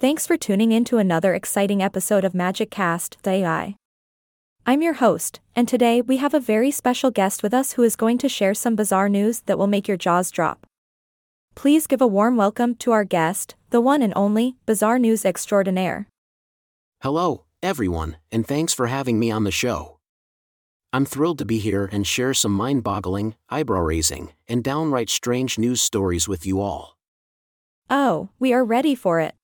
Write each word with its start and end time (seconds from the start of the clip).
Thanks 0.00 0.28
for 0.28 0.36
tuning 0.36 0.70
in 0.70 0.84
to 0.84 0.98
another 0.98 1.34
exciting 1.34 1.82
episode 1.82 2.24
of 2.24 2.32
Magic 2.32 2.70
Cast, 2.70 3.20
the 3.24 3.30
AI. 3.30 3.74
I'm 4.64 4.80
your 4.80 4.92
host, 4.92 5.40
and 5.56 5.66
today 5.66 6.00
we 6.00 6.18
have 6.18 6.34
a 6.34 6.38
very 6.38 6.70
special 6.70 7.10
guest 7.10 7.42
with 7.42 7.52
us 7.52 7.72
who 7.72 7.82
is 7.82 7.96
going 7.96 8.16
to 8.18 8.28
share 8.28 8.54
some 8.54 8.76
bizarre 8.76 9.08
news 9.08 9.40
that 9.46 9.58
will 9.58 9.66
make 9.66 9.88
your 9.88 9.96
jaws 9.96 10.30
drop. 10.30 10.68
Please 11.56 11.88
give 11.88 12.00
a 12.00 12.06
warm 12.06 12.36
welcome 12.36 12.76
to 12.76 12.92
our 12.92 13.02
guest, 13.02 13.56
the 13.70 13.80
one 13.80 14.00
and 14.00 14.12
only 14.14 14.54
Bizarre 14.66 15.00
News 15.00 15.24
Extraordinaire. 15.24 16.06
Hello, 17.00 17.46
everyone, 17.60 18.18
and 18.30 18.46
thanks 18.46 18.72
for 18.72 18.86
having 18.86 19.18
me 19.18 19.32
on 19.32 19.42
the 19.42 19.50
show. 19.50 19.98
I'm 20.92 21.06
thrilled 21.06 21.38
to 21.38 21.44
be 21.44 21.58
here 21.58 21.88
and 21.90 22.06
share 22.06 22.34
some 22.34 22.52
mind 22.52 22.84
boggling, 22.84 23.34
eyebrow 23.50 23.80
raising, 23.80 24.32
and 24.46 24.62
downright 24.62 25.10
strange 25.10 25.58
news 25.58 25.82
stories 25.82 26.28
with 26.28 26.46
you 26.46 26.60
all. 26.60 26.96
Oh, 27.90 28.28
we 28.38 28.52
are 28.52 28.64
ready 28.64 28.94
for 28.94 29.18
it. 29.18 29.34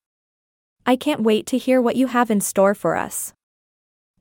I 0.85 0.95
can't 0.95 1.23
wait 1.23 1.47
to 1.47 1.57
hear 1.57 1.81
what 1.81 1.95
you 1.95 2.07
have 2.07 2.29
in 2.29 2.41
store 2.41 2.75
for 2.75 2.95
us. 2.95 3.33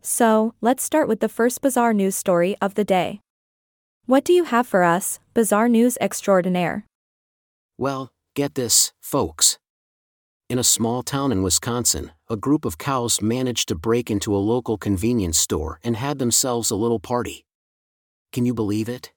So, 0.01 0.55
let's 0.61 0.83
start 0.83 1.09
with 1.09 1.21
the 1.21 1.29
first 1.29 1.61
bizarre 1.61 1.93
news 1.93 2.17
story 2.17 2.57
of 2.61 2.75
the 2.75 2.85
day. 2.85 3.21
What 4.07 4.25
do 4.25 4.33
you 4.33 4.45
have 4.45 4.67
for 4.67 4.83
us, 4.83 5.19
bizarre 5.35 5.69
news 5.69 5.99
extraordinaire? 6.01 6.87
Well, 7.77 8.13
get 8.35 8.55
this, 8.55 8.93
folks. 9.01 9.59
In 10.49 10.59
a 10.59 10.65
small 10.65 11.03
town 11.03 11.33
in 11.33 11.43
Wisconsin, 11.43 12.13
a 12.29 12.37
group 12.37 12.65
of 12.65 12.79
cows 12.79 13.21
managed 13.21 13.69
to 13.69 13.75
break 13.75 14.11
into 14.11 14.35
a 14.35 14.47
local 14.53 14.79
convenience 14.79 15.39
store 15.39 15.81
and 15.83 15.97
had 15.97 16.19
themselves 16.19 16.71
a 16.71 16.77
little 16.77 17.01
party. 17.01 17.45
Can 18.33 18.45
you 18.47 18.55
believe 18.55 18.89
it? 18.89 19.13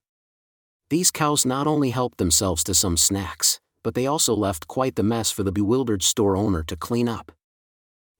These 0.89 1.11
cows 1.11 1.45
not 1.45 1.67
only 1.67 1.89
helped 1.89 2.17
themselves 2.17 2.63
to 2.63 2.73
some 2.73 2.95
snacks, 2.95 3.59
but 3.87 3.93
they 3.93 4.05
also 4.05 4.35
left 4.35 4.67
quite 4.67 4.97
the 4.97 5.01
mess 5.01 5.31
for 5.31 5.43
the 5.43 5.51
bewildered 5.53 6.03
store 6.03 6.35
owner 6.35 6.61
to 6.61 6.75
clean 6.75 7.07
up. 7.07 7.31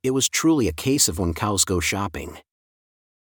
It 0.02 0.12
was 0.12 0.30
truly 0.30 0.70
a 0.70 0.71
case 0.88 1.09
of 1.09 1.20
when 1.20 1.34
cows 1.34 1.66
go 1.66 1.81
shopping. 1.81 2.38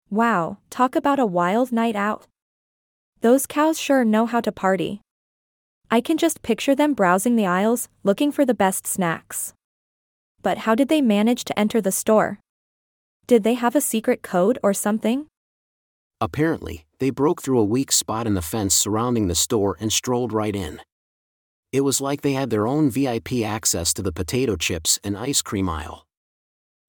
Wow, 0.09 0.57
talk 0.69 0.97
about 0.97 1.19
a 1.19 1.25
wild 1.25 1.71
night 1.71 1.95
out. 1.95 2.27
Those 3.21 3.45
cows 3.45 3.79
sure 3.79 4.03
know 4.03 4.25
how 4.25 4.41
to 4.41 4.51
party. 4.51 4.99
I 5.89 6.01
can 6.01 6.17
just 6.17 6.41
picture 6.41 6.75
them 6.75 6.93
browsing 6.93 7.37
the 7.37 7.45
aisles, 7.45 7.87
looking 8.03 8.29
for 8.29 8.43
the 8.43 8.53
best 8.53 8.85
snacks. 8.85 9.53
But 10.41 10.57
how 10.57 10.75
did 10.75 10.89
they 10.89 11.01
manage 11.01 11.45
to 11.45 11.57
enter 11.57 11.79
the 11.79 11.93
store? 11.93 12.39
Did 13.25 13.45
they 13.45 13.53
have 13.53 13.73
a 13.73 13.79
secret 13.79 14.21
code 14.21 14.59
or 14.61 14.73
something? 14.73 15.27
Apparently, 16.19 16.83
they 16.99 17.09
broke 17.09 17.41
through 17.41 17.59
a 17.59 17.63
weak 17.63 17.93
spot 17.93 18.27
in 18.27 18.33
the 18.33 18.41
fence 18.41 18.75
surrounding 18.75 19.29
the 19.29 19.33
store 19.33 19.77
and 19.79 19.93
strolled 19.93 20.33
right 20.33 20.57
in. 20.57 20.81
It 21.73 21.81
was 21.81 21.99
like 21.99 22.21
they 22.21 22.33
had 22.33 22.51
their 22.51 22.67
own 22.67 22.91
VIP 22.91 23.41
access 23.43 23.95
to 23.95 24.03
the 24.03 24.11
potato 24.11 24.55
chips 24.55 24.99
and 25.03 25.17
ice 25.17 25.41
cream 25.41 25.67
aisle. 25.67 26.05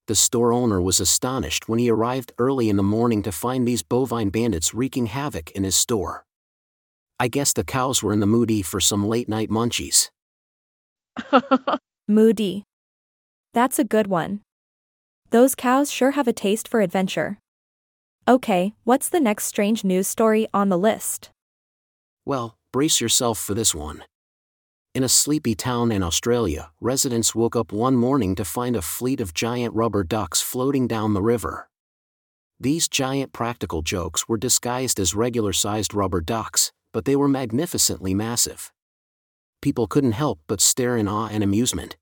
The 0.08 0.14
store 0.14 0.52
owner 0.52 0.78
was 0.78 1.00
astonished 1.00 1.70
when 1.70 1.78
he 1.78 1.90
arrived 1.90 2.34
early 2.36 2.68
in 2.68 2.76
the 2.76 2.82
morning 2.82 3.22
to 3.22 3.32
find 3.32 3.66
these 3.66 3.82
bovine 3.82 4.28
bandits 4.28 4.74
wreaking 4.74 5.06
havoc 5.06 5.50
in 5.52 5.64
his 5.64 5.74
store. 5.74 6.26
I 7.18 7.28
guess 7.28 7.54
the 7.54 7.64
cows 7.64 8.02
were 8.02 8.12
in 8.12 8.20
the 8.20 8.26
moody 8.26 8.60
for 8.60 8.78
some 8.78 9.08
late 9.08 9.26
night 9.26 9.48
munchies. 9.48 10.10
Moody. 12.08 12.64
That's 13.54 13.78
a 13.78 13.84
good 13.84 14.08
one. 14.08 14.40
Those 15.30 15.54
cows 15.54 15.90
sure 15.90 16.10
have 16.10 16.28
a 16.28 16.34
taste 16.34 16.68
for 16.68 16.82
adventure. 16.82 17.38
Okay, 18.28 18.74
what's 18.84 19.08
the 19.08 19.20
next 19.20 19.46
strange 19.46 19.82
news 19.82 20.08
story 20.08 20.46
on 20.52 20.68
the 20.68 20.78
list? 20.78 21.30
Well, 22.26 22.58
brace 22.70 23.00
yourself 23.00 23.38
for 23.38 23.54
this 23.54 23.74
one. 23.74 24.04
In 24.94 25.02
a 25.02 25.08
sleepy 25.08 25.56
town 25.56 25.90
in 25.90 26.04
Australia, 26.04 26.70
residents 26.80 27.34
woke 27.34 27.56
up 27.56 27.72
one 27.72 27.96
morning 27.96 28.36
to 28.36 28.44
find 28.44 28.76
a 28.76 28.82
fleet 28.82 29.20
of 29.20 29.34
giant 29.34 29.74
rubber 29.74 30.04
ducks 30.04 30.40
floating 30.40 30.86
down 30.86 31.14
the 31.14 31.22
river. 31.22 31.68
These 32.60 32.86
giant 32.86 33.32
practical 33.32 33.82
jokes 33.82 34.28
were 34.28 34.36
disguised 34.36 35.00
as 35.00 35.12
regular 35.12 35.52
sized 35.52 35.94
rubber 35.94 36.20
ducks, 36.20 36.70
but 36.92 37.06
they 37.06 37.16
were 37.16 37.26
magnificently 37.26 38.14
massive. 38.14 38.72
People 39.60 39.88
couldn't 39.88 40.12
help 40.12 40.38
but 40.46 40.60
stare 40.60 40.96
in 40.96 41.08
awe 41.08 41.26
and 41.26 41.42
amusement. 41.42 41.96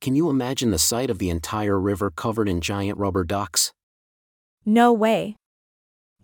Can 0.00 0.16
you 0.16 0.30
imagine 0.30 0.72
the 0.72 0.78
sight 0.80 1.10
of 1.10 1.18
the 1.18 1.30
entire 1.30 1.78
river 1.78 2.10
covered 2.10 2.48
in 2.48 2.60
giant 2.60 2.98
rubber 2.98 3.22
ducks? 3.22 3.72
No 4.66 4.92
way. 4.92 5.36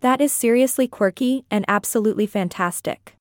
That 0.01 0.19
is 0.19 0.33
seriously 0.33 0.89
quirky 0.89 1.45
and 1.49 1.63
absolutely 1.69 2.27
fantastic. 2.27 3.16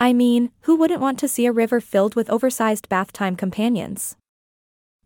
I 0.00 0.12
mean, 0.12 0.50
who 0.62 0.76
wouldn't 0.76 1.00
want 1.00 1.18
to 1.18 1.28
see 1.28 1.46
a 1.46 1.52
river 1.52 1.80
filled 1.80 2.14
with 2.14 2.30
oversized 2.30 2.88
bath 2.88 3.12
time 3.12 3.34
companions? 3.34 4.16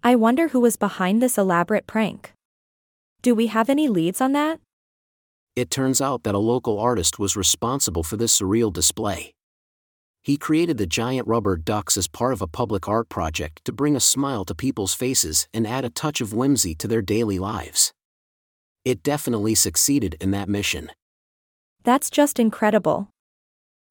I 0.04 0.16
wonder 0.16 0.48
who 0.48 0.60
was 0.60 0.76
behind 0.76 1.22
this 1.22 1.38
elaborate 1.38 1.86
prank. 1.86 2.34
Do 3.22 3.34
we 3.34 3.46
have 3.46 3.70
any 3.70 3.88
leads 3.88 4.20
on 4.20 4.32
that? 4.32 4.60
It 5.56 5.70
turns 5.70 6.00
out 6.00 6.24
that 6.24 6.34
a 6.34 6.38
local 6.38 6.78
artist 6.78 7.18
was 7.18 7.36
responsible 7.36 8.02
for 8.02 8.16
this 8.16 8.38
surreal 8.38 8.72
display. 8.72 9.32
He 10.22 10.36
created 10.36 10.76
the 10.76 10.86
giant 10.86 11.26
rubber 11.26 11.56
ducks 11.56 11.96
as 11.96 12.06
part 12.08 12.32
of 12.32 12.42
a 12.42 12.46
public 12.46 12.88
art 12.88 13.08
project 13.08 13.64
to 13.64 13.72
bring 13.72 13.96
a 13.96 14.00
smile 14.00 14.44
to 14.44 14.54
people's 14.54 14.94
faces 14.94 15.48
and 15.54 15.66
add 15.66 15.84
a 15.84 15.90
touch 15.90 16.20
of 16.20 16.34
whimsy 16.34 16.74
to 16.76 16.88
their 16.88 17.02
daily 17.02 17.38
lives. 17.38 17.92
It 18.84 19.02
definitely 19.02 19.54
succeeded 19.54 20.16
in 20.20 20.32
that 20.32 20.48
mission. 20.48 20.90
That's 21.84 22.10
just 22.10 22.38
incredible. 22.38 23.11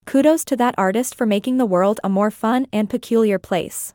Kudos 0.05 0.43
to 0.45 0.55
that 0.57 0.75
artist 0.77 1.15
for 1.15 1.25
making 1.25 1.57
the 1.57 1.65
world 1.65 1.99
a 2.03 2.09
more 2.09 2.31
fun 2.31 2.65
and 2.73 2.89
peculiar 2.89 3.39
place. 3.39 3.93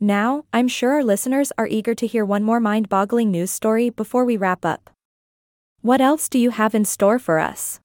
Now, 0.00 0.44
I'm 0.52 0.66
sure 0.66 0.92
our 0.92 1.04
listeners 1.04 1.52
are 1.58 1.66
eager 1.66 1.94
to 1.94 2.06
hear 2.06 2.24
one 2.24 2.42
more 2.42 2.60
mind 2.60 2.88
boggling 2.88 3.30
news 3.30 3.50
story 3.50 3.90
before 3.90 4.24
we 4.24 4.36
wrap 4.38 4.64
up. 4.64 4.90
What 5.82 6.00
else 6.00 6.28
do 6.28 6.38
you 6.38 6.50
have 6.50 6.74
in 6.74 6.84
store 6.84 7.18
for 7.18 7.38
us? 7.38 7.80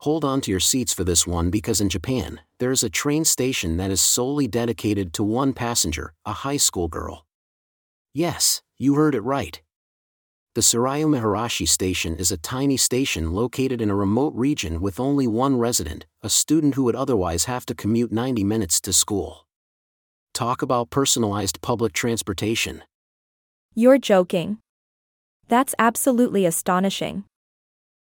Hold 0.00 0.24
on 0.24 0.40
to 0.42 0.50
your 0.50 0.60
seats 0.60 0.92
for 0.92 1.04
this 1.04 1.26
one 1.26 1.50
because 1.50 1.80
in 1.80 1.88
Japan, 1.88 2.40
there 2.58 2.70
is 2.70 2.84
a 2.84 2.90
train 2.90 3.24
station 3.24 3.76
that 3.78 3.90
is 3.90 4.00
solely 4.00 4.46
dedicated 4.46 5.12
to 5.14 5.24
one 5.24 5.52
passenger, 5.52 6.12
a 6.24 6.32
high 6.32 6.58
school 6.58 6.86
girl. 6.86 7.26
Yes, 8.14 8.62
you 8.78 8.94
heard 8.94 9.14
it 9.14 9.22
right. 9.22 9.60
The 10.54 10.62
Tsurayume 10.62 11.20
Hirashi 11.20 11.68
Station 11.68 12.16
is 12.16 12.32
a 12.32 12.38
tiny 12.38 12.78
station 12.78 13.32
located 13.32 13.82
in 13.82 13.90
a 13.90 13.94
remote 13.94 14.32
region 14.34 14.80
with 14.80 14.98
only 14.98 15.26
one 15.26 15.58
resident, 15.58 16.06
a 16.26 16.28
student 16.28 16.74
who 16.74 16.82
would 16.82 16.96
otherwise 16.96 17.44
have 17.44 17.64
to 17.64 17.74
commute 17.74 18.10
90 18.10 18.42
minutes 18.42 18.80
to 18.80 18.92
school. 18.92 19.46
Talk 20.34 20.60
about 20.60 20.90
personalized 20.90 21.62
public 21.62 21.92
transportation. 21.92 22.82
You're 23.76 23.98
joking. 23.98 24.58
That's 25.46 25.76
absolutely 25.78 26.44
astonishing. 26.44 27.24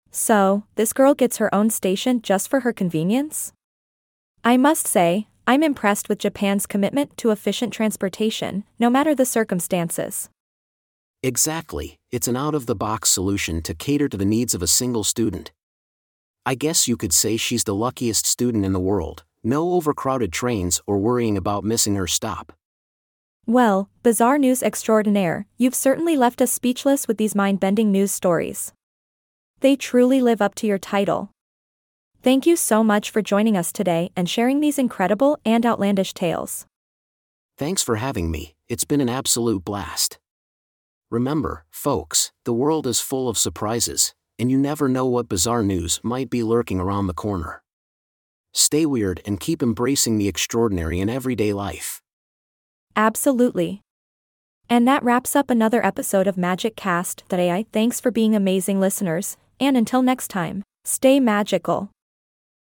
So, 0.10 0.64
this 0.76 0.94
girl 0.94 1.14
gets 1.14 1.38
her 1.38 1.54
own 1.54 1.70
station 1.70 2.22
just 2.22 2.50
for 2.50 2.62
her 2.62 2.72
convenience? 2.72 3.52
I 4.44 4.56
must 4.56 4.88
say, 4.88 5.28
I'm 5.46 5.62
impressed 5.62 6.08
with 6.08 6.20
Japan's 6.20 6.66
commitment 6.66 7.18
to 7.18 7.32
efficient 7.32 7.74
transportation, 7.74 8.64
no 8.80 8.90
matter 8.90 9.14
the 9.14 9.26
circumstances. 9.26 10.30
Exactly, 11.22 11.98
it's 12.10 12.30
an 12.30 12.38
out 12.38 12.56
of 12.56 12.68
the 12.68 12.76
box 12.76 13.10
solution 13.10 13.62
to 13.64 13.74
cater 13.74 14.08
to 14.08 14.16
the 14.16 14.32
needs 14.36 14.54
of 14.54 14.62
a 14.62 14.68
single 14.68 15.04
student. 15.04 15.52
I 16.46 16.56
guess 16.56 16.88
you 16.90 16.98
could 16.98 17.14
say 17.14 17.38
she's 17.38 17.64
the 17.64 17.74
luckiest 17.74 18.26
student 18.26 18.66
in 18.66 18.74
the 18.74 18.80
world, 18.80 19.24
no 19.44 19.74
overcrowded 19.74 20.34
trains 20.34 20.82
or 20.86 20.98
worrying 20.98 21.38
about 21.38 21.64
missing 21.64 21.96
her 21.96 22.08
stop. 22.08 22.52
Well, 23.46 23.90
bizarre 24.04 24.38
news 24.38 24.62
extraordinaire, 24.62 25.46
you've 25.58 25.76
certainly 25.76 26.18
left 26.18 26.42
us 26.42 26.52
speechless 26.52 27.08
with 27.08 27.18
these 27.18 27.36
mind 27.36 27.60
bending 27.60 27.92
news 27.92 28.12
stories. 28.12 28.74
They 29.62 29.78
truly 29.78 30.22
live 30.22 30.42
up 30.42 30.56
to 30.56 30.68
your 30.68 30.78
title. 30.78 31.30
Thank 32.22 32.46
you 32.46 32.56
so 32.58 32.84
much 32.84 33.10
for 33.10 33.22
joining 33.22 33.56
us 33.56 33.72
today 33.72 34.12
and 34.16 34.30
sharing 34.30 34.60
these 34.60 34.80
incredible 34.80 35.38
and 35.46 35.66
outlandish 35.66 36.14
tales. 36.14 36.66
Thanks 37.58 37.82
for 37.84 37.98
having 37.98 38.32
me, 38.32 38.56
it's 38.68 38.86
been 38.86 39.02
an 39.02 39.10
absolute 39.10 39.64
blast. 39.64 40.20
Remember, 41.10 41.66
folks, 41.70 42.32
the 42.44 42.54
world 42.54 42.88
is 42.88 43.00
full 43.00 43.30
of 43.30 43.38
surprises, 43.38 44.14
and 44.40 44.52
you 44.52 44.58
never 44.58 44.88
know 44.88 45.06
what 45.06 45.30
bizarre 45.30 45.64
news 45.64 46.00
might 46.04 46.30
be 46.30 46.44
lurking 46.44 46.80
around 46.80 47.08
the 47.08 47.14
corner. 47.14 47.62
Stay 48.54 48.86
weird 48.86 49.22
and 49.26 49.40
keep 49.40 49.64
embracing 49.64 50.18
the 50.18 50.28
extraordinary 50.28 51.00
in 51.00 51.10
everyday 51.10 51.54
life. 51.54 52.02
Absolutely. 52.96 53.82
And 54.70 54.88
that 54.88 55.04
wraps 55.04 55.36
up 55.36 55.50
another 55.50 55.86
episode 55.86 56.28
of 56.28 56.38
Magic 56.38 56.76
Cast 56.76 57.24
that 57.30 57.40
AI. 57.40 57.66
Thanks 57.72 58.00
for 58.00 58.12
being 58.12 58.36
amazing 58.36 58.80
listeners, 58.80 59.38
and 59.60 59.76
until 59.76 60.02
next 60.02 60.30
time, 60.30 60.64
stay 60.86 61.20
magical. 61.20 61.90